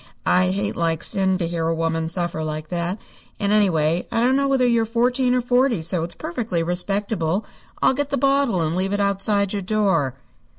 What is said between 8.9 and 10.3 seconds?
it outside your door."